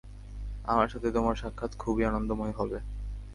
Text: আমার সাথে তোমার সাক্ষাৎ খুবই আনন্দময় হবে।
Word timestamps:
আমার 0.65 0.87
সাথে 0.89 1.07
তোমার 1.11 1.35
সাক্ষাৎ 1.35 1.71
খুবই 1.77 2.03
আনন্দময় 2.05 2.53
হবে। 2.59 2.77